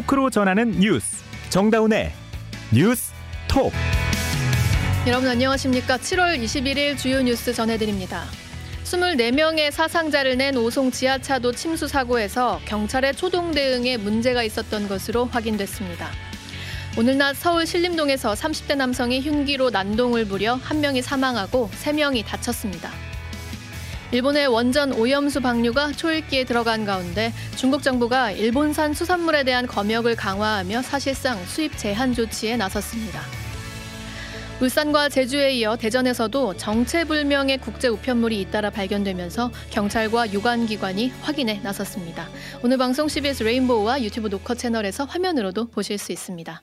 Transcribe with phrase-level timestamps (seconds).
[0.00, 1.22] 토크로 전하는 뉴스.
[1.50, 2.12] 정다운의
[2.72, 3.12] 뉴스
[3.48, 3.72] 톡.
[5.06, 5.98] 여러분 안녕하십니까?
[5.98, 8.24] 7월 21일 주요 뉴스 전해드립니다.
[8.84, 16.08] 24명의 사상자를 낸 오송 지하차도 침수 사고에서 경찰의 초동 대응에 문제가 있었던 것으로 확인됐습니다.
[16.96, 22.90] 오늘 낮 서울 신림동에서 30대 남성이 흉기로 난동을 부려 한 명이 사망하고 3명이 다쳤습니다
[24.12, 31.38] 일본의 원전 오염수 방류가 초읽기에 들어간 가운데 중국 정부가 일본산 수산물에 대한 검역을 강화하며 사실상
[31.44, 33.20] 수입 제한 조치에 나섰습니다.
[34.60, 42.28] 울산과 제주에 이어 대전에서도 정체불명의 국제 우편물이 잇따라 발견되면서 경찰과 유관기관이 확인에 나섰습니다.
[42.62, 46.62] 오늘 방송 CBS 레인보우와 유튜브 녹화 채널에서 화면으로도 보실 수 있습니다.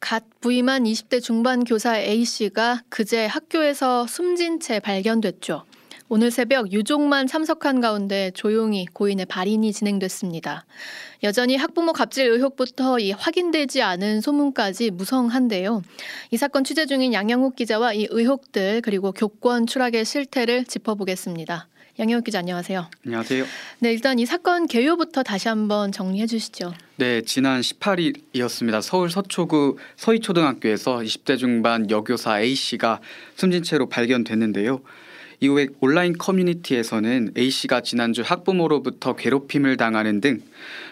[0.00, 5.64] 갓 부임한 20대 중반 교사 A씨가 그제 학교에서 숨진 채 발견됐죠.
[6.08, 10.64] 오늘 새벽 유족만 참석한 가운데 조용히 고인의 발인이 진행됐습니다.
[11.24, 15.82] 여전히 학부모 갑질 의혹부터 이 확인되지 않은 소문까지 무성한데요.
[16.30, 21.66] 이 사건 취재 중인 양영욱 기자와 이 의혹들 그리고 교권 추락의 실태를 짚어보겠습니다.
[21.98, 22.90] 양영욱 기자 안녕하세요.
[23.06, 23.44] 안녕하세요.
[23.78, 26.74] 네, 일단 이 사건 개요부터 다시 한번 정리해 주시죠.
[26.96, 28.82] 네, 지난 18일이었습니다.
[28.82, 33.00] 서울 서초구 서희초등학교에서 20대 중반 여교사 A 씨가
[33.34, 34.82] 숨진 채로 발견됐는데요.
[35.40, 40.42] 이후에 온라인 커뮤니티에서는 A 씨가 지난주 학부모로부터 괴롭힘을 당하는 등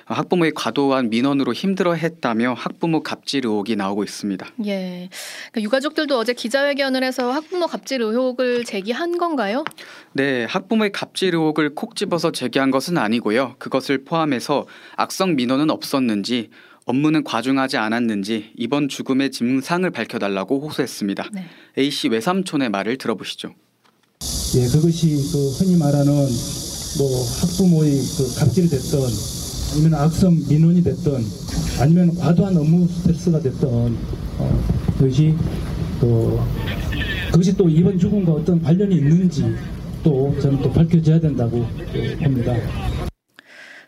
[0.06, 4.46] 학부모의 과도한 민원으로 힘들어했다며 학부모 갑질 의혹이 나오고 있습니다.
[4.66, 5.08] 예.
[5.50, 9.64] 그러니까 유가족들도 어제 기자회견을 해서 학부모 갑질 의혹을 제기한 건가요?
[10.12, 13.56] 네, 학부모의 갑질 의혹을 콕 집어서 제기한 것은 아니고요.
[13.58, 14.66] 그것을 포함해서
[14.96, 16.50] 악성 민원은 없었는지
[16.86, 21.30] 업무는 과중하지 않았는지 이번 죽음의 증상을 밝혀달라고 호소했습니다.
[21.32, 21.46] 네.
[21.78, 23.54] A 씨 외삼촌의 말을 들어보시죠.
[24.56, 26.12] 예, 그것이 그 흔히 말하는
[26.98, 29.10] 뭐 학부모의 그 갑질이 됐던
[29.74, 31.24] 아니면 악성 민원이 됐던
[31.80, 33.98] 아니면 과도한 업무 스트레스가 됐던
[34.38, 34.64] 어,
[34.96, 35.34] 그것이
[36.00, 36.40] 또
[37.32, 39.52] 그것이 또 이번 죽음과 어떤 관련이 있는지
[40.04, 42.54] 또 저는 또 밝혀져야 된다고 또 봅니다.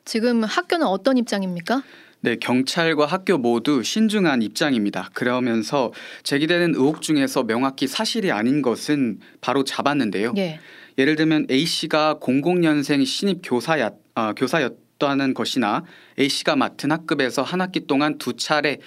[0.05, 1.85] 지금 학교는 어떤 입장입니까?
[2.21, 5.11] 네, 경찰과 학교 모두 신중한 입장입니다.
[5.13, 5.93] 그러면서
[6.25, 10.35] 제기되는 의혹 중에서 명확히 사실이 아닌 것은 바로 잡았는데요.
[10.39, 10.59] 예.
[10.99, 15.85] 예를 들면 A 씨가 00년생 신입 교사였, 아, 교사였 다는 것이나
[16.19, 18.79] A 씨가 맡은 학급에서 한 학기 동안 두 차례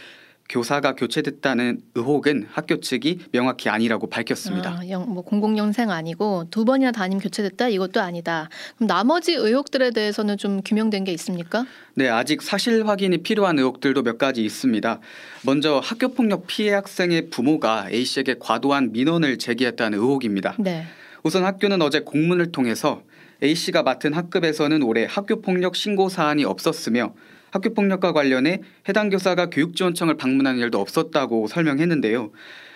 [0.50, 4.80] 교사가 교체됐다는 의혹은 학교 측이 명확히 아니라고 밝혔습니다.
[4.80, 8.50] 아, 영, 뭐 공공연생 아니고 두 번이나 담임 교체됐다 이것도 아니다.
[8.76, 11.68] 그럼 나머지 의혹들에 대해서는 좀 규명된 게 있습니까?
[11.94, 15.00] 네, 아직 사실 확인이 필요한 의혹들도 몇 가지 있습니다.
[15.46, 20.56] 먼저 학교 폭력 피해 학생의 부모가 A 씨에게 과도한 민원을 제기했다는 의혹입니다.
[20.58, 20.88] 네.
[21.22, 23.04] 우선 학교는 어제 공문을 통해서
[23.42, 27.14] A 씨가 맡은 학급에서는 올해 학교 폭력 신고 사안이 없었으며
[27.52, 32.32] 학교 폭력과 관련해 해당 교사가 교육지원청을 방문하는 일도 없었다고 설명했는데요.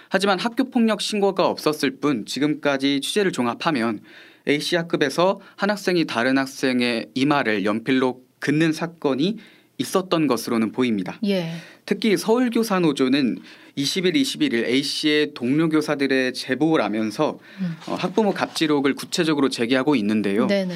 [0.10, 4.00] 하지만 학교 폭력 신고가 없었을 뿐 지금까지 취재를 종합하면
[4.48, 9.38] A 씨 학급에서 한 학생이 다른 학생의 이마를 연필로 긋는 사건이
[9.78, 11.18] 있었던 것으로는 보입니다.
[11.26, 11.54] 예.
[11.86, 13.40] 특히 서울교사노조는
[13.78, 17.76] 20일, 21일 A 씨의 동료 교사들의 제보를 하면서 음.
[17.88, 20.46] 어, 학부모 갑질 의혹을 구체적으로 제기하고 있는데요.
[20.48, 20.76] 네네.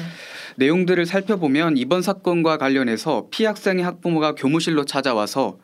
[0.56, 5.58] 내용들을 살펴보면 이번 사건과 관련해서 피해 학생의 학부모가 교무실로 찾아와서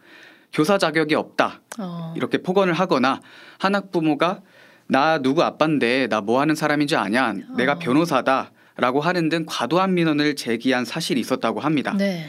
[0.52, 2.14] 교사 자격이 없다 어.
[2.16, 3.20] 이렇게 폭언을 하거나
[3.58, 4.42] 한 학부모가
[4.86, 7.78] 나 누구 아빠인데 나 뭐 하는 사람인 줄 아냐 내가 어.
[7.80, 11.94] 변호사다 라고 하는 등 과도한 민원을 제기한 사실이 있었다고 합니다.
[11.96, 12.28] 네.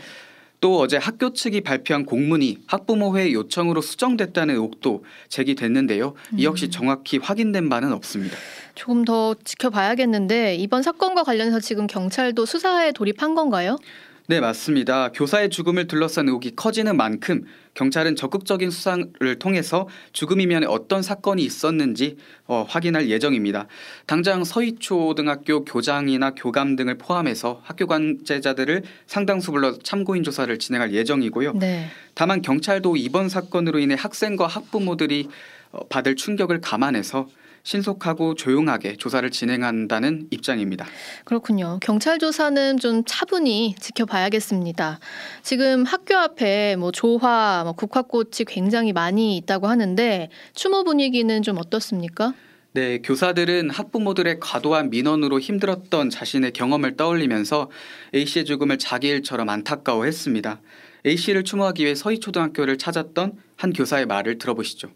[0.65, 6.15] 또 어제 학교 측이 발표한 공문이 학부모회 요청으로 수정됐다는 의혹도 제기됐는데요.
[6.35, 6.71] 이 역시 음.
[6.71, 8.35] 정확히 확인된 바는 없습니다.
[8.73, 13.77] 조금 더 지켜봐야겠는데 이번 사건과 관련해서 지금 경찰도 수사에 돌입한 건가요?
[14.27, 15.09] 네, 맞습니다.
[15.09, 17.43] 교사의 죽음을 둘러싼 의혹이 커지는 만큼
[17.75, 22.17] 경찰은 적극적인 수사를 통해서 죽음이면 어떤 사건이 있었는지
[22.47, 23.67] 어, 확인할 예정입니다.
[24.07, 31.53] 당장 서희초등학교 교장이나 교감 등을 포함해서 학교 관계자들을 상당수 불러 참고인 조사를 진행할 예정이고요.
[31.53, 31.85] 네.
[32.15, 35.29] 다만 경찰도 이번 사건으로 인해 학생과 학부모들이
[35.71, 37.27] 어, 받을 충격을 감안해서
[37.65, 40.85] 신속하고 조용하게 조사를 진행한다는 입장입니다.
[41.25, 41.79] 그렇군요.
[41.81, 44.99] 경찰 조사는 좀 차분히 지켜봐야겠습니다.
[45.41, 52.33] 지금 학교 앞에 뭐 조화, 뭐 국화꽃이 굉장히 많이 있다고 하는데 추모 분위기는 좀 어떻습니까?
[52.73, 57.71] 네, 교사들은 학부모들의 과도한 민원으로 힘들었던 자신의 경험을 떠올리면서
[58.13, 60.61] A 씨의 죽음을 자기 일처럼 안타까워했습니다.
[61.07, 64.89] A 씨를 추모하기 위해 서희초등학교를 찾았던 한 교사의 말을 들어보시죠.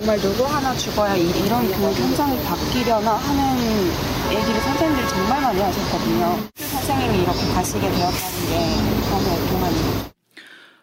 [0.00, 3.60] 정말 누구 하나 죽어야 이, 런 교육 현상이 바뀌려나 하는
[4.32, 6.38] 얘기를 선생님들이 정말 많이 하셨거든요.
[6.54, 10.10] 선생님이 이렇게 가시게 되었다는 게 너무 애통합니다.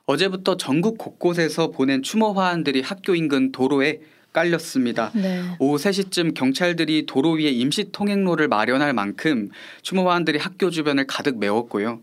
[0.06, 4.02] 어제부터 전국 곳곳에서 보낸 추모 화환들이 학교 인근 도로에
[4.34, 5.12] 깔렸습니다.
[5.16, 5.42] 네.
[5.58, 9.50] 오후 3시쯤 경찰들이 도로 위에 임시 통행로를 마련할 만큼
[9.82, 12.02] 추모 화환들이 학교 주변을 가득 메웠고요.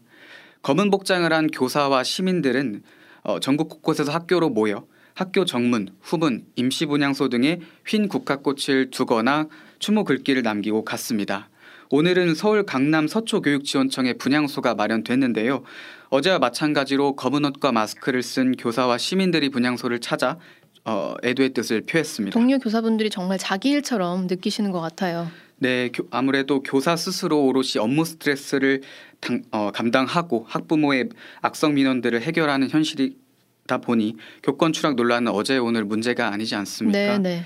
[0.63, 2.83] 검은 복장을 한 교사와 시민들은
[3.23, 4.85] 어, 전국 곳곳에서 학교로 모여
[5.15, 9.47] 학교 정문, 후문, 임시 분향소 등에 휜 국화꽃을 두거나
[9.79, 11.49] 추모 글귀를 남기고 갔습니다.
[11.91, 15.63] 오늘은 서울 강남 서초교육지원청에 분향소가 마련됐는데요.
[16.09, 20.39] 어제와 마찬가지로 검은 옷과 마스크를 쓴 교사와 시민들이 분향소를 찾아
[20.87, 22.35] 어, 애도의 뜻을 표했습니다.
[22.39, 25.31] 동료 교사분들이 정말 자기 일처럼 느끼시는 것 같아요.
[25.57, 28.83] 네, 교- 아무래도 교사 스스로 오롯이 업무 스트레스를
[29.21, 31.09] 당- 어, 감당하고 학부모의
[31.41, 33.17] 악성 민원들을 해결하는 현실이
[33.67, 37.19] 다 보니 교권 추락 논란은 어제 오늘 문제가 아니지 않습니까?
[37.19, 37.45] 네, 네.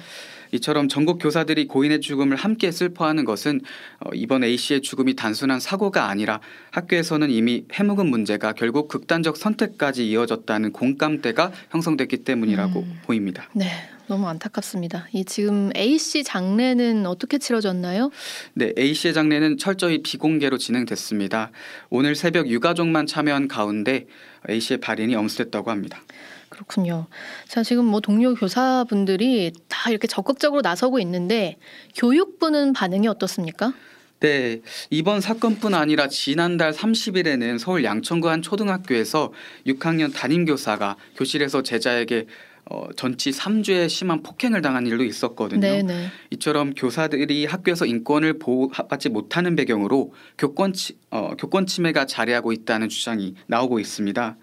[0.52, 3.60] 이처럼 전국 교사들이 고인의 죽음을 함께 슬퍼하는 것은
[4.00, 10.08] 어, 이번 A 씨의 죽음이 단순한 사고가 아니라 학교에서는 이미 해묵은 문제가 결국 극단적 선택까지
[10.08, 13.00] 이어졌다는 공감대가 형성됐기 때문이라고 음.
[13.04, 13.48] 보입니다.
[13.52, 13.66] 네.
[14.08, 15.06] 너무 안타깝습니다.
[15.12, 18.10] 이 지금 A 씨 장례는 어떻게 치러졌나요?
[18.54, 21.50] 네, A 씨의 장례는 철저히 비공개로 진행됐습니다.
[21.90, 24.06] 오늘 새벽 유가족만 참여한 가운데
[24.48, 26.02] A 씨의 발인이 엄수됐다고 합니다.
[26.48, 27.06] 그렇군요.
[27.46, 31.58] 자, 지금 뭐 동료 교사분들이 다 이렇게 적극적으로 나서고 있는데
[31.94, 33.74] 교육부는 반응이 어떻습니까?
[34.20, 39.32] 네, 이번 사건뿐 아니라 지난달 30일에는 서울 양천구 한 초등학교에서
[39.66, 42.26] 6학년 담임 교사가 교실에서 제자에게
[42.70, 45.60] 어, 전치 3주의 심한 폭행을 당한 일도 있었거든요.
[45.60, 46.08] 네, 네.
[46.30, 53.34] 이처럼 교사들이 학교에서 인권을 보호받지 못하는 배경으로 교권, 치, 어, 교권 침해가 자리하고 있다는 주장이
[53.46, 54.36] 나오고 있습니다.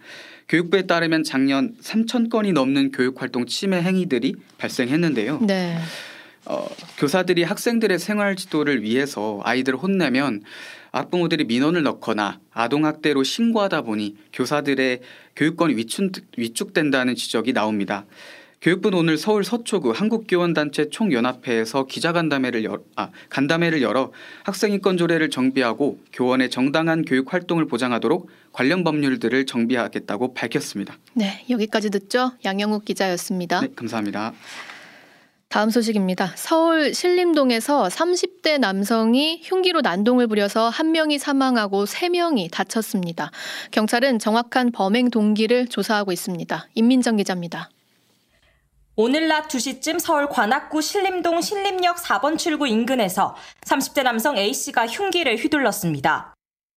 [0.50, 5.42] 교육부에 따르면 작년 3천 건이 넘는 교육활동 침해 행위들이 발생했는데요.
[5.42, 5.78] 네.
[6.46, 6.68] 어,
[6.98, 10.42] 교사들이 학생들의 생활 지도를 위해서 아이들을 혼내면
[11.00, 15.02] 학부모들이 민원을 넣거나 아동학대로 신고하다 보니 교사들의
[15.36, 18.06] 교육권이 위축, 위축된다는 지적이 나옵니다.
[18.62, 24.12] 교육부는 오늘 서울 서초구 한국교원단체 총연합회에서 기자간담회를 열, 아, 간담회를 열어
[24.44, 30.98] 학생인권 조례를 정비하고 교원의 정당한 교육 활동을 보장하도록 관련 법률들을 정비하겠다고 밝혔습니다.
[31.14, 32.32] 네, 여기까지 듣죠.
[32.44, 33.62] 양영욱 기자였습니다.
[33.62, 34.34] 네, 감사합니다.
[35.56, 36.34] 다음 소식입니다.
[36.36, 43.32] 서울 신림동에서 30대 남성이 흉기로 난동을 부려서 한 명이 사망하고 세 명이 다쳤습니다.
[43.72, 46.68] 경찰은 정확한 범행 동기를 조사하고 있습니다.
[46.76, 47.70] 임민정 기자입니다.
[48.98, 56.34] 오늘 낮 2시쯤 서울 관악구 신림동 신림역 4번 출구 인근에서 30대 남성 A씨가 흉기를 휘둘렀습니다.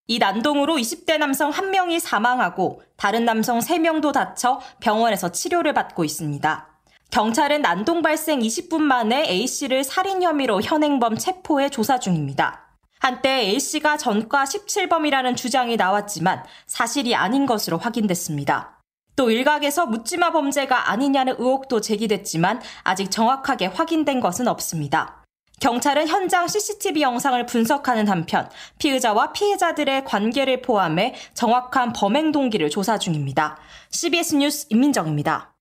[0.07, 6.78] 이 난동으로 20대 남성 1명이 사망하고 다른 남성 3명도 다쳐 병원에서 치료를 받고 있습니다.
[7.11, 12.77] 경찰은 난동 발생 20분 만에 A씨를 살인 혐의로 현행범 체포해 조사 중입니다.
[13.01, 18.81] 한때 A씨가 전과 17범이라는 주장이 나왔지만 사실이 아닌 것으로 확인됐습니다.
[19.17, 25.25] 또 일각에서 묻지마 범죄가 아니냐는 의혹도 제기됐지만 아직 정확하게 확인된 것은 없습니다.
[25.61, 28.49] 경찰은 현장 CCTV 영상을 분석하는 한편
[28.79, 33.59] 피의자와 피해자들의 관계를 포함해 정확한 범행 동기를 조사 중입니다.
[33.91, 35.55] CBS 뉴스 임민정입니다.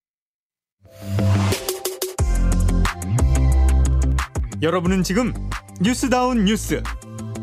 [4.60, 5.34] 여러분은 지금
[5.80, 6.82] 뉴스다운 뉴스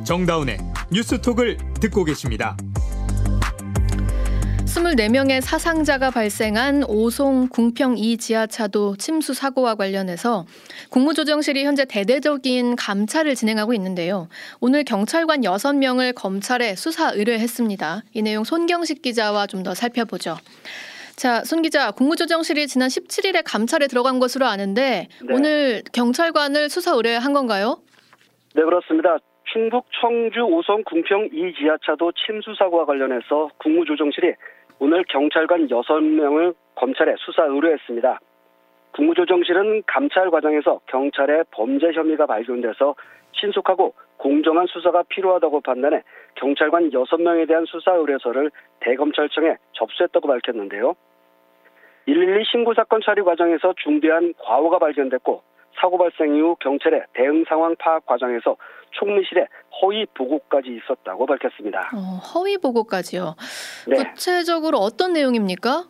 [0.05, 0.59] 정다운의
[0.91, 2.57] 뉴스톡을 듣고 계십니다.
[4.67, 10.45] 24명의 사상자가 발생한 오송 궁평 2 지하차도 침수 사고와 관련해서
[10.91, 14.29] 국무조정실이 현재 대대적인 감찰을 진행하고 있는데요.
[14.59, 18.03] 오늘 경찰관 6명을 검찰에 수사 의뢰했습니다.
[18.15, 20.37] 이 내용 손경식 기자와 좀 더 살펴보죠.
[21.17, 25.35] 자, 손 기자, 국무조정실이 지난 17일에 감찰에 들어간 것으로 아는데 네.
[25.35, 27.79] 오늘 경찰관을 수사 의뢰한 건가요?
[28.55, 29.17] 네, 그렇습니다.
[29.53, 34.35] 충북 청주 오송 궁평 2 지하차도 침수 사고와 관련해서 국무조정실이
[34.81, 38.19] 오늘 경찰관 6명을 검찰에 수사 의뢰했습니다.
[38.93, 42.95] 국무조정실은 감찰 과정에서 경찰의 범죄 혐의가 발견돼서
[43.33, 46.03] 신속하고 공정한 수사가 필요하다고 판단해
[46.37, 50.95] 경찰관 6명에 대한 수사 의뢰서를 대검찰청에 접수했다고 밝혔는데요.
[52.07, 55.43] 112 신고 사건 처리 과정에서 중대한 과오가 발견됐고
[55.81, 58.57] 사고 발생 이후 경찰의 대응 상황 파악 과정에서
[58.93, 59.47] 총리실에
[59.83, 61.91] 허위 보고까지 있었다고 밝혔습니다.
[61.95, 63.35] 어, 허위 보고까지요.
[63.89, 63.97] 네.
[64.11, 65.85] 구체적으로 어떤 내용입니까?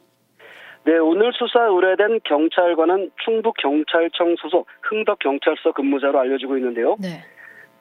[0.87, 6.97] 네, 오늘 수사 의뢰된 경찰관은 충북경찰청 소속 흥덕경찰서 근무자로 알려지고 있는데요.
[7.01, 7.25] 네.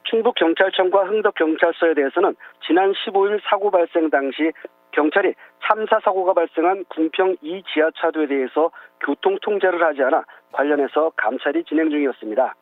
[0.03, 4.51] 충북 경찰청과 흥덕 경찰서에 대해서는 지난 15일 사고 발생 당시
[4.91, 5.33] 경찰이
[5.63, 8.69] 참사 사고가 발생한 궁평 2 지하차도에 대해서
[9.00, 12.53] 교통 통제를 하지 않아 관련해서 감찰이 진행 중이었습니다.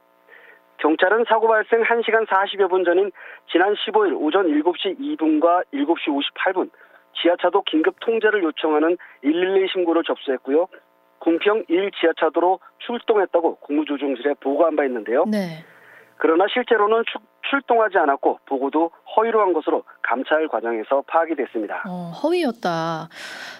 [0.77, 3.11] 경찰은 사고 발생 1시간 40여 분 전인
[3.51, 6.69] 지난 15일 오전 7시 2분과 7시 58분
[7.21, 10.67] 지하차도 긴급 통제를 요청하는 112 신고를 접수했고요.
[11.19, 15.25] 궁평 1 지하차도로 출동했다고 국무조정실에 보고한 바 있는데요.
[15.25, 15.63] 네.
[16.17, 17.19] 그러나 실제로는 추-
[17.51, 21.83] 출동하지 않았고 보고도 허위로 한 것으로 감찰 과정에서 파악이 됐습니다.
[21.85, 23.09] 어, 허위였다.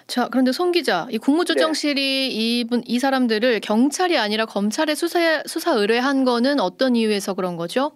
[0.06, 6.24] 자, 그런데 송 기자, 이 국무조정실이 이분 이 사람들을 경찰이 아니라 검찰에 수사 수사 의뢰한
[6.24, 7.92] 거는 어떤 이유에서 그런 거죠?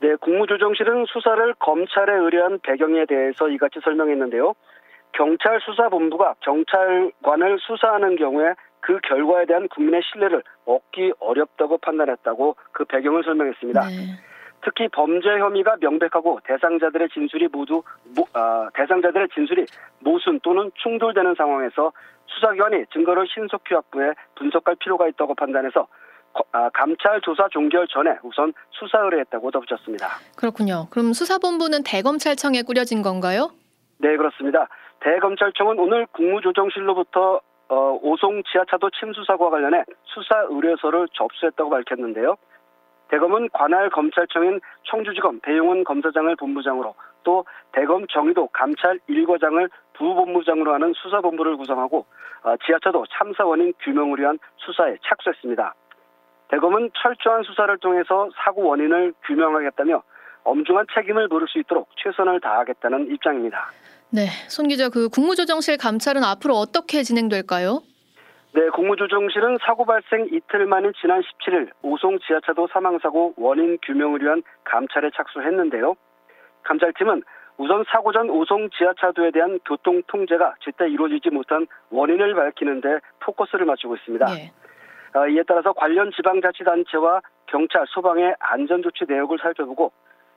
[0.00, 4.54] 네, 국무조정실은 수사를 검찰에 의뢰한 배경에 대해서 이같이 설명했는데요.
[5.12, 13.24] 경찰 수사본부가 경찰관을 수사하는 경우에 그 결과에 대한 국민의 신뢰를 얻기 어렵다고 판단했다고 그 배경을
[13.24, 13.80] 설명했습니다.
[13.80, 13.94] 네.
[14.64, 17.82] 특히 범죄 혐의가 명백하고 대상자들의 진술이 모두
[18.16, 19.66] 모- 아, 대상자들의 진술이
[20.00, 21.92] 모순 또는 충돌되는 상황에서
[22.26, 25.86] 수사기관이 증거를 신속히 확보해 분석할 필요가 있다고 판단해서
[26.32, 30.08] 거- 아, 감찰 조사 종결 전에 우선 수사 의뢰했다고 덧붙였습니다.
[30.36, 30.86] 그렇군요.
[30.90, 33.50] 그럼 수사본부는 대검찰청에 꾸려진 건가요?
[33.98, 34.66] 네, 그렇습니다.
[35.00, 42.36] 대검찰청은 오늘 국무조정실로부터 어, 오송 지하차도 침수 사고와 관련해 수사 의뢰서를 접수했다고 밝혔는데요.
[43.08, 51.56] 대검은 관할 검찰청인 청주지검 배용훈 검사장을 본부장으로 또 대검 정의도 감찰 1과장을 부본부장으로 하는 수사본부를
[51.56, 52.06] 구성하고
[52.44, 55.74] 어, 지하차도 참사 원인 규명을 위한 수사에 착수했습니다.
[56.48, 60.02] 대검은 철저한 수사를 통해서 사고 원인을 규명하겠다며
[60.44, 63.70] 엄중한 책임을 물을 수 있도록 최선을 다하겠다는 입장입니다.
[64.10, 67.80] 네, 손 기자, 그 국무조정실 감찰은 앞으로 어떻게 진행될까요?
[68.54, 75.10] 네, 국무조정실은 사고 발생 이틀 만인 지난 17일 오송 지하차도 사망사고 원인 규명을 위한 감찰에
[75.12, 75.96] 착수했는데요.
[76.62, 77.24] 감찰팀은
[77.56, 83.96] 우선 사고 전 오송 지하차도에 대한 교통 통제가 제때 이루어지지 못한 원인을 밝히는데 포커스를 맞추고
[83.96, 84.26] 있습니다.
[84.38, 85.18] 예.
[85.18, 89.90] 어, 이에 따라서 관련 지방자치단체와 경찰, 소방의 안전조치 내역을 살펴보고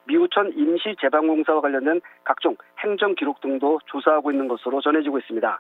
[0.06, 5.60] 미우천 임시 재방공사와 관련된 각종 행정 기록 등도 조사하고 있는 것으로 전해지고 있습니다.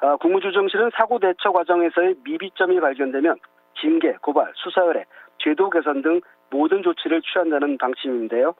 [0.00, 3.36] 아, 국무조정실은 사고 대처 과정에서의 미비점이 발견되면
[3.80, 5.04] 징계, 고발, 수사 의뢰,
[5.38, 8.54] 제도 개선 등 모든 조치를 취한다는 방침인데요.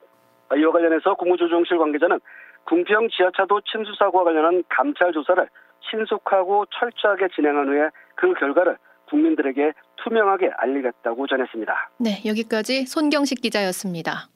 [0.48, 2.20] 아, 이와 관련해서 국무조정실 관계자는
[2.64, 5.48] 궁평 지하차도 침수 사고와 관련한 감찰 조사를
[5.90, 8.76] 신속하고 철저하게 진행한 후에 그 결과를
[9.08, 11.90] 국민들에게 투명하게 알리겠다고 전했습니다.
[12.00, 14.28] 네, 여기까지 손경식 기자였습니다.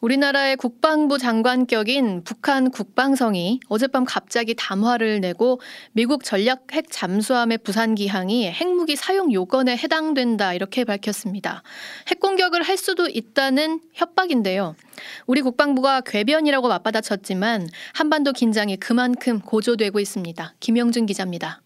[0.00, 5.60] 우리나라의 국방부 장관격인 북한 국방성이 어젯밤 갑자기 담화를 내고
[5.92, 11.62] 미국 전략 핵 잠수함의 부산 기항이 핵무기 사용 요건에 해당된다 이렇게 밝혔습니다.
[12.08, 14.76] 핵 공격을 할 수도 있다는 협박인데요.
[15.26, 20.54] 우리 국방부가 궤변이라고 맞받아쳤지만 한반도 긴장이 그만큼 고조되고 있습니다.
[20.60, 21.62] 김영준 기자입니다.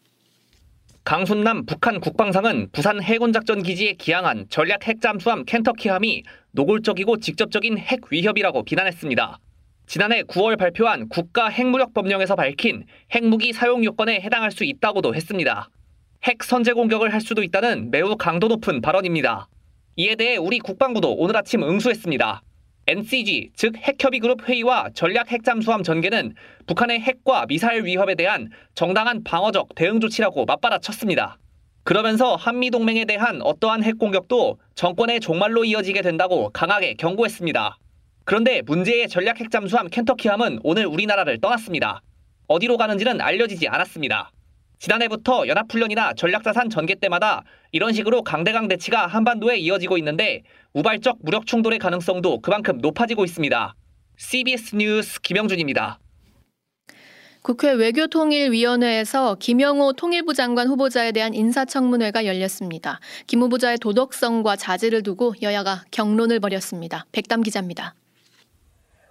[1.02, 6.22] 강순남 북한 국방상은 부산 해군작전 기지에 기항한 전략 핵잠수함 켄터키함이
[6.52, 9.38] 노골적이고 직접적인 핵 위협이라고 비난했습니다.
[9.86, 15.68] 지난해 9월 발표한 국가 핵무력 법령에서 밝힌 핵무기 사용 요건에 해당할 수 있다고도 했습니다.
[16.24, 19.48] 핵 선제 공격을 할 수도 있다는 매우 강도 높은 발언입니다.
[19.96, 22.42] 이에 대해 우리 국방부도 오늘 아침 응수했습니다.
[22.86, 26.34] NCG, 즉 핵협의그룹 회의와 전략 핵잠수함 전개는
[26.66, 31.38] 북한의 핵과 미사일 위협에 대한 정당한 방어적 대응 조치라고 맞받아쳤습니다.
[31.82, 37.78] 그러면서 한미동맹에 대한 어떠한 핵 공격도 정권의 종말로 이어지게 된다고 강하게 경고했습니다.
[38.24, 42.02] 그런데 문제의 전략 핵잠수함 켄터키함은 오늘 우리나라를 떠났습니다.
[42.48, 44.30] 어디로 가는지는 알려지지 않았습니다.
[44.78, 51.78] 지난해부터 연합훈련이나 전략자산 전개 때마다 이런 식으로 강대강 대치가 한반도에 이어지고 있는데 우발적 무력 충돌의
[51.78, 53.74] 가능성도 그만큼 높아지고 있습니다.
[54.16, 55.98] CBS 뉴스 김영준입니다.
[57.42, 63.00] 국회 외교통일위원회에서 김영호 통일부 장관 후보자에 대한 인사청문회가 열렸습니다.
[63.26, 67.06] 김 후보자의 도덕성과 자질을 두고 여야가 경론을 벌였습니다.
[67.12, 67.94] 백담 기자입니다.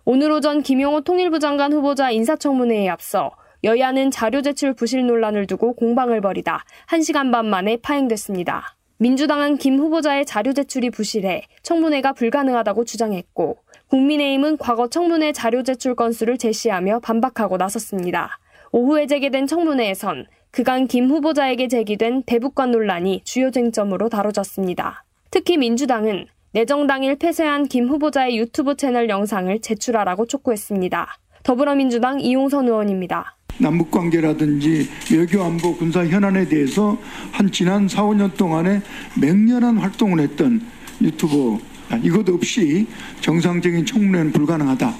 [0.06, 3.32] 오늘 오전 김영호 통일부 장관 후보자 인사청문회에 앞서
[3.64, 8.79] 여야는 자료 제출 부실 논란을 두고 공방을 벌이다 1시간 반 만에 파행됐습니다.
[9.02, 13.56] 민주당은 김 후보자의 자료 제출이 부실해 청문회가 불가능하다고 주장했고
[13.88, 18.40] 국민의힘은 과거 청문회 자료 제출 건수를 제시하며 반박하고 나섰습니다.
[18.74, 25.06] 오후에 재개된 청문회에선 그간 김 후보자에게 제기된 대북관 논란이 주요 쟁점으로 다뤄졌습니다.
[25.32, 31.08] 특히 민주당은 내정 당일 폐쇄한 김 후보자의 유튜브 채널 영상을 제출하라고 촉구했습니다.
[31.44, 33.38] 더불어민주당 이용선 의원입니다.
[33.60, 36.98] 남북 관계라든지 외교 안보 군사 현안에 대해서
[37.32, 38.82] 한 지난 4, 5년 동안에
[39.20, 40.62] 맹렬한 활동을 했던
[41.02, 41.60] 유튜버
[42.04, 42.88] 이것 없이
[43.22, 44.94] 정상적인 청문회는 불가능하다.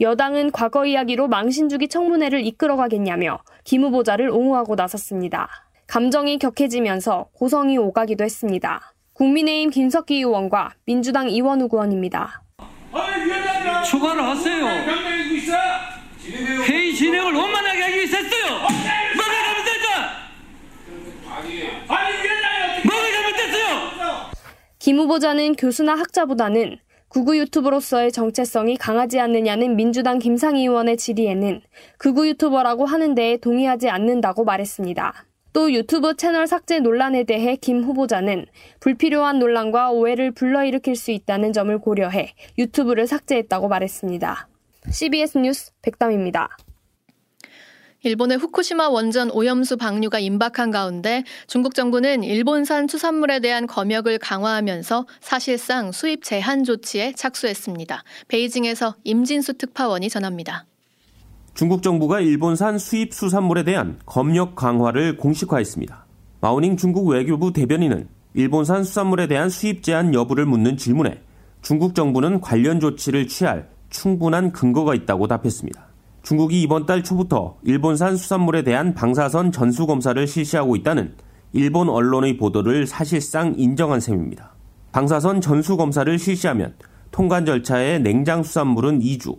[0.00, 5.48] 여당은 과거 이야기로 망신주기 청문회를 이끌어가겠냐며 김 후보자를 옹호하고 나섰습니다.
[5.86, 8.94] 감정이 격해지면서 고성이 오가기도 했습니다.
[9.12, 12.42] 국민의힘 김석기 의원과 민주당 이원우 의원입니다.
[13.88, 14.66] 초과를 하세요.
[16.66, 17.61] 회의 진행을 원만
[18.02, 18.58] 하게 하기 위해서 했어요.
[19.16, 20.22] 뭐가 잘못됐다?
[22.84, 24.30] 뭐가 잘못됐어요?
[24.78, 26.78] 김 후보자는 교수나 학자보다는
[27.08, 31.60] 극우 유튜버로서의 정체성이 강하지 않느냐는 민주당 김상희 의원의 질의에는
[31.98, 35.26] 극우 유튜버라고 하는 데에 동의하지 않는다고 말했습니다.
[35.52, 38.46] 또 유튜브 채널 삭제 논란에 대해 김 후보자는
[38.80, 44.48] 불필요한 논란과 오해를 불러일으킬 수 있다는 점을 고려해 유튜브를 삭제했다고 말했습니다.
[44.90, 46.56] CBS 뉴스 백담입니다.
[48.04, 55.92] 일본의 후쿠시마 원전 오염수 방류가 임박한 가운데 중국 정부는 일본산 수산물에 대한 검역을 강화하면서 사실상
[55.92, 58.02] 수입 제한 조치에 착수했습니다.
[58.26, 60.66] 베이징에서 임진수 특파원이 전합니다.
[61.54, 66.06] 중국 정부가 일본산 수입 수산물에 대한 검역 강화를 공식화했습니다.
[66.40, 71.22] 마오닝 중국 외교부 대변인은 일본산 수산물에 대한 수입 제한 여부를 묻는 질문에
[71.60, 75.91] 중국 정부는 관련 조치를 취할 충분한 근거가 있다고 답했습니다.
[76.22, 81.14] 중국이 이번 달 초부터 일본산 수산물에 대한 방사선 전수 검사를 실시하고 있다는
[81.52, 84.52] 일본 언론의 보도를 사실상 인정한 셈입니다.
[84.92, 86.74] 방사선 전수 검사를 실시하면
[87.10, 89.36] 통관 절차에 냉장 수산물은 2주,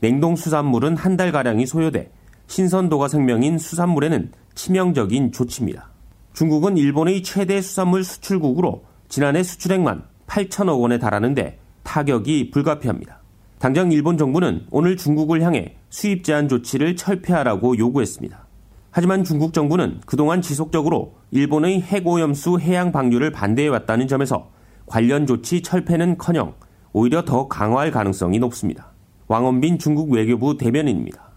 [0.00, 2.12] 냉동 수산물은 한 달 가량이 소요돼
[2.48, 5.90] 신선도가 생명인 수산물에는 치명적인 조치입니다.
[6.34, 13.20] 중국은 일본의 최대 수산물 수출국으로 지난해 수출액만 8천억 원에 달하는데 타격이 불가피합니다.
[13.58, 18.46] 당장 일본 정부는 오늘 중국을 향해 수입 제한 조치를 철폐하라고 요구했습니다.
[18.90, 24.50] 하지만 중국 정부는 그동안 지속적으로 일본의 핵오염수 해양 방류를 반대해왔다는 점에서
[24.84, 26.52] 관련 조치 철폐는 커녕
[26.92, 28.92] 오히려 더 강화할 가능성이 높습니다.
[29.28, 31.30] 왕원빈 중국 외교부 대변인입니다.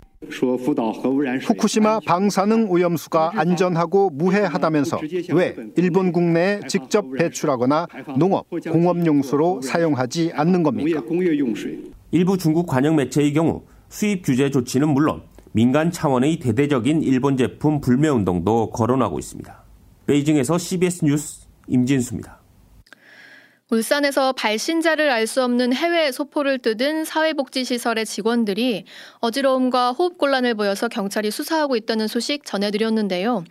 [1.47, 4.99] 후쿠시마 방사능 오염수가 안전하고 무해하다면서
[5.35, 11.01] 왜 일본 국내에 직접 배출하거나 농업, 공업용수로 사용하지 않는 겁니까?
[12.11, 15.21] 일부 중국 관영 매체의 경우 수입 규제 조치는 물론
[15.52, 19.63] 민간 차원의 대대적인 일본 제품 불매 운동도 거론하고 있습니다.
[20.06, 22.38] 베이징에서 CBS 뉴스 임진수입니다.
[23.71, 28.86] 울산에서 발신자를 알 수 없는 해외 소포를 뜯은 사회복지시설의 직원들이
[29.19, 33.43] 어지러움과 호흡곤란을 보여서 경찰이 수사하고 있다는 소식 전해드렸는데요.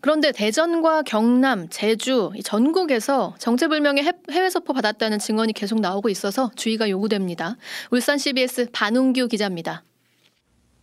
[0.00, 7.56] 그런데 대전과 경남, 제주, 전국에서 정체불명의 해외 소포 받았다는 증언이 계속 나오고 있어서 주의가 요구됩니다.
[7.92, 9.84] 울산 CBS 반웅규 기자입니다.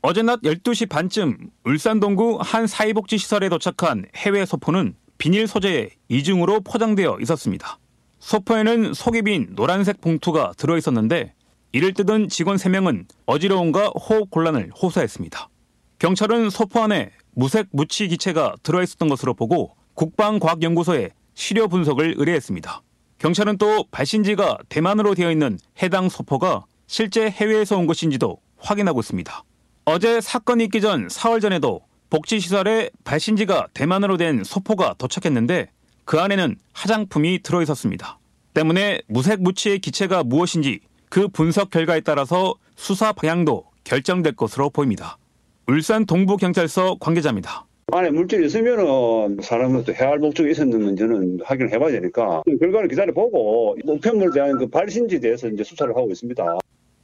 [0.01, 7.17] 어제 낮 12시 반쯤 울산 동구 한 사회복지시설에 도착한 해외 소포는 비닐 소재에 이중으로 포장되어
[7.21, 7.79] 있었습니다.
[8.19, 11.33] 소포에는 속이 빈 노란색 봉투가 들어 있었는데
[11.71, 15.49] 이를 뜯은 직원 3명은 어지러움과 호흡 곤란을 호소했습니다.
[15.99, 22.81] 경찰은 소포 안에 무색 무치 기체가 들어 있었던 것으로 보고 국방과학연구소에 시료 분석을 의뢰했습니다.
[23.19, 29.43] 경찰은 또 발신지가 대만으로 되어 있는 해당 소포가 실제 해외에서 온 것인지도 확인하고 있습니다.
[29.85, 35.69] 어제 사건이 있기 전 4월 전에도 복지시설에 발신지가 대만으로 된 소포가 도착했는데
[36.07, 38.17] 그 안에는 화장품이 들어 있었습니다.
[38.53, 45.17] 때문에 무색 무치의 기체가 무엇인지 그 분석 결과에 따라서 수사 방향도 결정될 것으로 보입니다.
[45.67, 47.65] 울산 동부경찰서 관계자입니다.
[47.91, 54.57] 안에 물질이 있으면은 사람은 또 해할 목적이 있었는지는 확인을 해봐야 되니까 결과를 기다려보고 우편물에 대한
[54.57, 56.59] 그 발신지에 대해서 이제 수사를 하고 있습니다.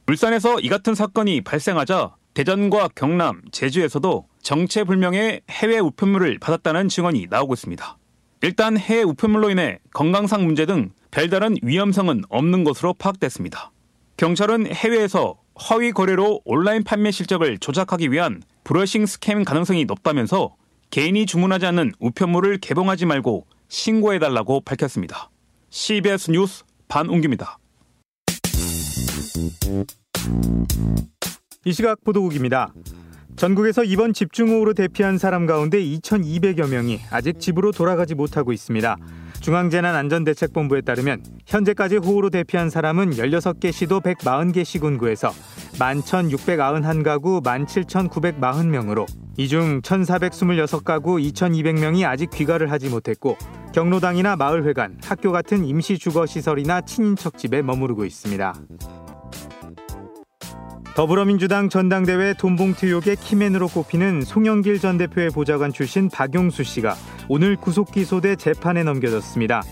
[0.08, 7.98] 울산에서 이 같은 사건이 발생하자 대전과 경남, 제주에서도 정체불명의 해외 우편물을 받았다는 증언이 나오고 있습니다.
[8.44, 13.72] 일단 해외 우편물로 인해 건강상 문제 등 별다른 위험성은 없는 것으로 파악됐습니다.
[14.18, 15.36] 경찰은 해외에서
[15.70, 20.56] 허위 거래로 온라인 판매 실적을 조작하기 위한 브러싱 스캠 가능성이 높다면서
[20.90, 25.30] 개인이 주문하지 않는 우편물을 개봉하지 말고 신고해달라고 밝혔습니다.
[25.70, 27.56] CBS 뉴스 반웅규입니다.
[31.64, 32.74] 이 시각 보도국입니다.
[33.36, 38.96] 전국에서 이번 집중호우로 대피한 사람 가운데 2,200여 명이 아직 집으로 돌아가지 못하고 있습니다.
[39.40, 45.32] 중앙재난안전대책본부에 따르면 현재까지 호우로 대피한 사람은 16개 시도 140개 시군구에서
[45.74, 53.36] 11,691가구 17,940명으로 이 중 1,426가구 2,200명이 아직 귀가를 하지 못했고
[53.74, 58.54] 경로당이나 마을회관, 학교 같은 임시 주거시설이나 친인척 집에 머무르고 있습니다.
[60.94, 66.94] 더불어민주당 전당대회 돈봉투 의혹의 키맨으로 꼽히는 송영길 전 대표의 보좌관 출신 박용수 씨가
[67.28, 69.62] 오늘 구속 기소돼 재판에 넘겨졌습니다.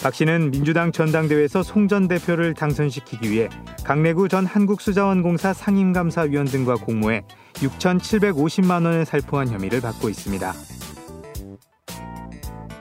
[0.00, 3.48] 박 씨는 민주당 전당대회에서 송 전 대표를 당선시키기 위해
[3.82, 10.52] 강래구 전 한국수자원공사 상임감사위원 등과 공모해 6,750만 원을 살포한 혐의를 받고 있습니다.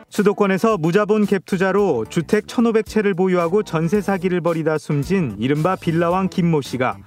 [0.09, 6.97] 수도권에서 무자본 갭 투자로 주택 1,500채를 보유하고 전세 사기를 벌이다 숨진 이른바 빌라왕 김모 씨가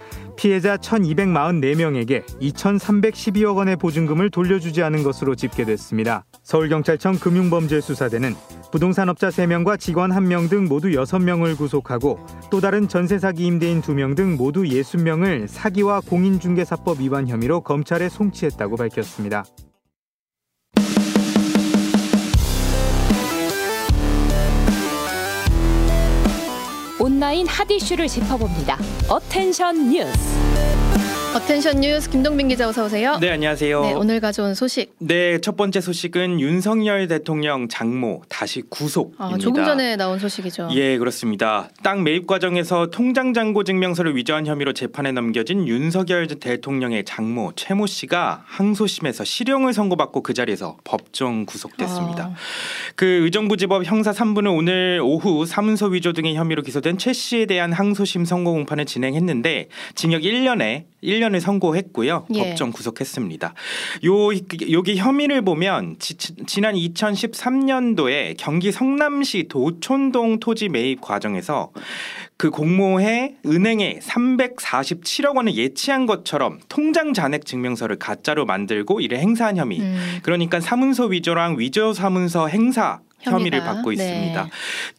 [0.41, 6.25] 피해자 1,244명에게 2,312억 원의 보증금을 돌려주지 않은 것으로 집계됐습니다.
[6.45, 8.35] 서울경찰청 금융범죄수사대는
[8.73, 14.39] 부동산업자 3명과 직원 1명 등 모두 6명을 구속하고 또 다른 전세 사기 임대인 2명 등
[14.39, 19.45] 모두 60명을 사기와 공인중개사법 위반 혐의로 검찰에 송치했다고 밝혔습니다.
[27.01, 28.77] 온라인 핫 이슈를 짚어봅니다.
[29.09, 30.70] attention 뉴스.
[31.33, 33.17] attention 뉴스 김동빈 기자 어서 오세요.
[33.21, 33.83] 네 안녕하세요.
[33.83, 34.93] 네, 오늘 가져온 소식.
[34.99, 39.25] 네, 첫 번째 소식은 윤석열 대통령 장모 다시 구속입니다.
[39.25, 40.71] 아, 조금 전에 나온 소식이죠.
[40.73, 41.69] 예, 그렇습니다.
[41.85, 48.43] 땅 매입 과정에서 통장 잔고 증명서를 위조한 혐의로 재판에 넘겨진 윤석열 대통령의 장모 최모 씨가
[48.47, 52.25] 항소심에서 실형을 선고받고 그 자리에서 법정 구속됐습니다.
[52.25, 52.35] 아.
[52.97, 58.25] 그 의정부지법 형사 3부는 오늘 오후 사문서 위조 등의 혐의로 기소된 최 씨에 대한 항소심
[58.25, 62.27] 선고 공판을 진행했는데 징역 1년에 1 년을 선고했고요.
[62.35, 62.39] 예.
[62.39, 63.55] 법정 구속했습니다.
[64.05, 64.33] 요
[64.73, 71.71] 여기 혐의를 보면 지, 지난 2013년도에 경기 성남시 도촌동 토지 매입 과정에서
[72.37, 79.81] 그 공모해 은행에 347억 원을 예치한 것처럼 통장 잔액 증명서를 가짜로 만들고 이를 행사한 혐의.
[79.81, 80.19] 음.
[80.23, 83.95] 그러니까 사문서 위조랑 위조 사문서 행사 혐의를 받고 네.
[83.95, 84.49] 있습니다.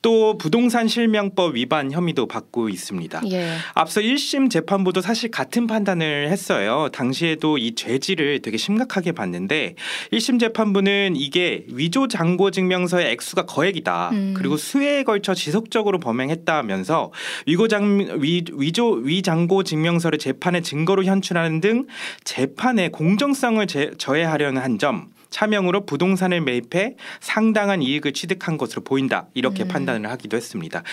[0.01, 3.21] 또 부동산 실명법 위반 혐의도 받고 있습니다.
[3.31, 3.55] 예.
[3.73, 6.89] 앞서 1심 재판부도 사실 같은 판단을 했어요.
[6.91, 9.75] 당시에도 이 죄질을 되게 심각하게 봤는데
[10.11, 14.09] 1심 재판부는 이게 위조 잔고 증명서의 액수가 거액이다.
[14.11, 14.33] 음.
[14.35, 17.11] 그리고 수회에 걸쳐 지속적으로 범행했다면서
[17.47, 21.87] 위고 장 위, 위조 위장고 증명서를 재판의 증거로 현출하는 등
[22.23, 25.09] 재판의 공정성을 제, 저해하려는 한 점.
[25.31, 29.25] 차명으로 부동산을 매입해 상당한 이익을 취득한 것으로 보인다.
[29.33, 29.67] 이렇게 음.
[29.69, 30.83] 판단을 하기도 했습니다.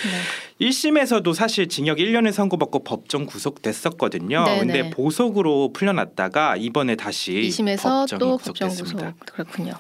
[0.60, 0.66] 네.
[0.66, 4.44] 1심에서도 사실 징역 1년을 선고받고 법정 구속됐었거든요.
[4.44, 4.58] 네네.
[4.60, 9.14] 근데 보석으로 풀려났다가 이번에 다시 2심에서 법정에 또 법정 구속됐습니다.
[9.18, 9.34] 구속.
[9.34, 9.72] 그렇군요.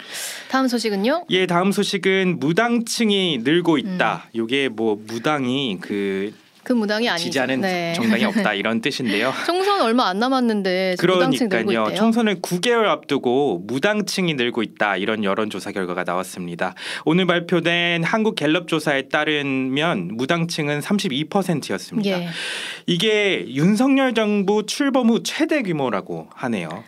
[0.50, 1.26] 다음 소식은요?
[1.30, 3.78] 예, 다음 소식은 무당층이 늘고 음.
[3.78, 4.28] 있다.
[4.32, 6.34] 이게 뭐 무당이 그
[6.68, 7.24] 그 무당이 아니죠.
[7.24, 7.94] 지지하는 네.
[7.94, 9.32] 정당이 없다 이런 뜻인데요.
[9.46, 11.72] 총선 얼마 안 남았는데 무당층 늘고.
[11.72, 11.94] 있대요.
[11.94, 16.74] 총선을 9개월 앞두고 무당층이 늘고 있다 이런 여론조사 결과가 나왔습니다.
[17.06, 22.10] 오늘 발표된 한국 갤럽 조사에 따르면 무당층은 32%였습니다.
[22.10, 22.28] 예.
[22.84, 26.84] 이게 윤석열 정부 출범 후 최대 규모라고 하네요.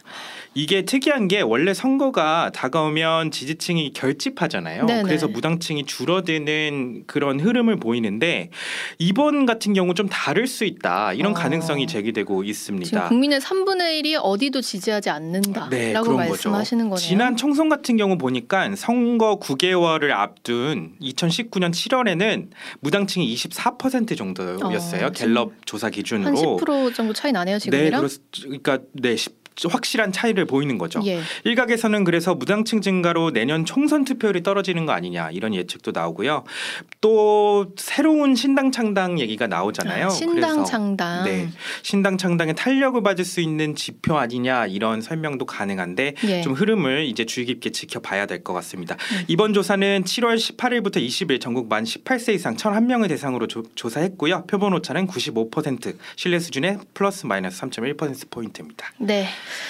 [0.54, 4.86] 이게 특이한 게 원래 선거가 다가오면 지지층이 결집하잖아요.
[4.86, 5.02] 네네.
[5.04, 8.50] 그래서 무당층이 줄어드는 그런 흐름을 보이는데
[8.98, 11.12] 이번 같은 경우 좀 다를 수 있다.
[11.12, 11.34] 이런 어.
[11.34, 13.08] 가능성이 제기되고 있습니다.
[13.08, 17.00] 국민의 3분의 1이 어디도 지지하지 않는다라고 네, 말씀하시는 거죠.
[17.00, 17.08] 거네요.
[17.08, 22.48] 지난 총선 같은 경우 보니까 선거 9개월을 앞둔 2019년 7월에는
[22.80, 25.06] 무당층이 24% 정도였어요.
[25.06, 26.26] 어, 갤럽 조사 기준으로.
[26.26, 28.00] 한 10% 정도 차이 나네요 네, 지금이랑.
[28.00, 28.10] 그렇,
[28.42, 31.00] 그러니까 네, 십- 확실한 차이를 보이는 거죠.
[31.06, 31.20] 예.
[31.44, 36.44] 일각에서는 그래서 무당층 증가로 내년 총선 투표율이 떨어지는 거 아니냐 이런 예측도 나오고요.
[37.00, 40.06] 또 새로운 신당 창당 얘기가 나오잖아요.
[40.06, 41.24] 아, 신당 그래서 창당.
[41.24, 41.48] 네,
[41.82, 46.40] 신당 창당에 탄력을 받을 수 있는 지표 아니냐 이런 설명도 가능한데 예.
[46.42, 48.94] 좀 흐름을 이제 주의 깊게 지켜봐야 될 것 같습니다.
[49.12, 49.24] 음.
[49.28, 54.44] 이번 조사는 7월 18일부터 20일 전국 만 18세 이상 1,001명을 대상으로 조, 조사했고요.
[54.46, 58.92] 표본 오차는 95% 신뢰 수준의 플러스 마이너스 3.1% 포인트입니다.
[58.98, 59.26] 네.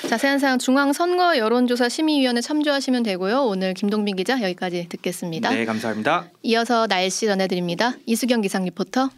[0.08, 3.44] 자세한 사항 중앙선거 여론조사 심의위원회 참조하시면 되고요.
[3.44, 5.50] 오늘 김동빈 기자 여기까지 듣겠습니다.
[5.50, 6.30] 네, 감사합니다.
[6.42, 7.94] 이어서 날씨 전해드립니다.
[8.06, 9.10] 이수경 기상 리포터.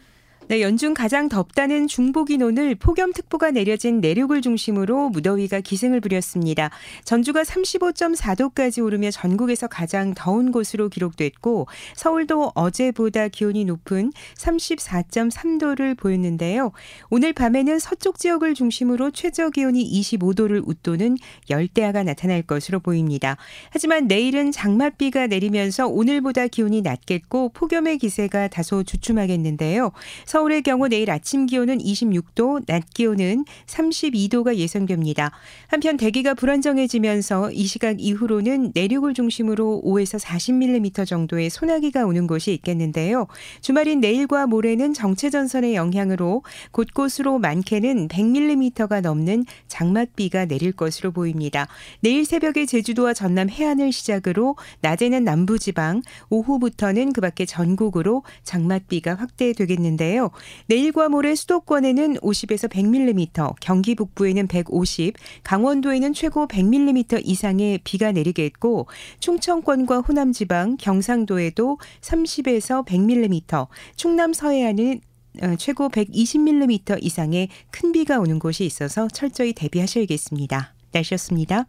[0.49, 6.71] 네, 연중 가장 덥다는 중복인 오늘 폭염특보가 내려진 내륙을 중심으로 무더위가 기승을 부렸습니다.
[7.05, 16.73] 전주가 35.4도까지 오르며 전국에서 가장 더운 곳으로 기록됐고 서울도 어제보다 기온이 높은 34.3도를 보였는데요.
[17.09, 21.19] 오늘 밤에는 서쪽 지역을 중심으로 최저 기온이 25도를 웃도는
[21.51, 23.37] 열대야가 나타날 것으로 보입니다.
[23.71, 29.93] 하지만 내일은 장맛비가 내리면서 오늘보다 기온이 낮겠고 폭염의 기세가 다소 주춤하겠는데요.
[30.33, 35.31] 서울의 경우 내일 아침 기온은 26도, 낮 기온은 32도가 예상됩니다.
[35.67, 43.27] 한편 대기가 불안정해지면서 이 시각 이후로는 내륙을 중심으로 5에서 40mm 정도의 소나기가 오는 곳이 있겠는데요.
[43.61, 51.69] 주말인 내일과 모레는 정체 전선의 영향으로 곳곳으로 많게는 100mm가 넘는 장맛비가 내릴 것으로 보입니다.
[52.01, 60.22] 내일 새벽에 제주도와 전남 해안을 시작으로 낮에는 남부지방, 오후부터는 그 밖에 전국으로 장맛비가 확대되겠는데요.
[60.67, 68.87] 내일과 모레 수도권에는 50에서 100mm, 경기 북부에는 150, 강원도에는 최고 100mm 이상의 비가 내리겠고
[69.21, 75.01] 충청권과 호남 지방, 경상도에도 30에서 100mm, 충남 서해안은
[75.43, 80.75] 어, 최고 120mm 이상의 큰 비가 오는 곳이 있어서 철저히 대비하셔야겠습니다.
[80.93, 81.67] 날씨였습니다.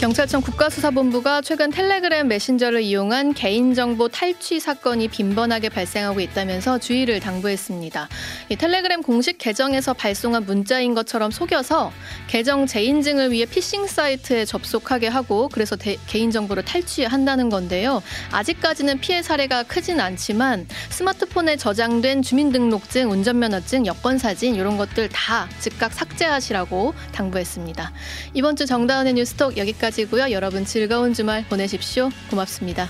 [0.00, 8.08] 경찰청 국가수사본부가 최근 텔레그램 메신저를 이용한 개인정보 탈취 사건이 빈번하게 발생하고 있다면서 주의를 당부했습니다.
[8.48, 11.90] 이 텔레그램 공식 계정에서 발송한 문자인 것처럼 속여서
[12.28, 18.00] 계정 재인증을 위해 피싱 사이트에 접속하게 하고 그래서 대, 개인정보를 탈취한다는 건데요.
[18.30, 26.94] 아직까지는 피해 사례가 크진 않지만 스마트폰에 저장된 주민등록증, 운전면허증, 여권사진 이런 것들 다 즉각 삭제하시라고
[27.10, 27.92] 당부했습니다.
[28.34, 29.87] 이번 주 정다운의 뉴스톡 여기까지.
[29.88, 30.30] 여기까지고요.
[30.30, 32.10] 여러분 즐거운 주말 보내십시오.
[32.30, 32.88] 고맙습니다.